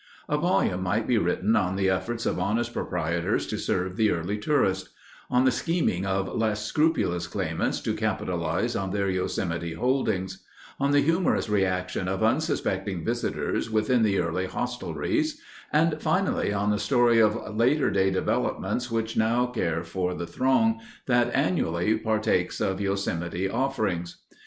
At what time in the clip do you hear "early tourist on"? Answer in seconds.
4.09-5.45